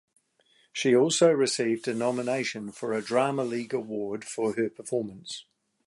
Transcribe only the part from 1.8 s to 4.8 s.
a nomination for a Drama League Award for her